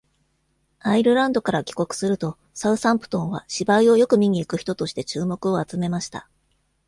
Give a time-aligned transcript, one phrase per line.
[0.79, 6.27] アイルランドから帰国すると、サウサンプトンは芝居をよく見に行く人として注目を集めました。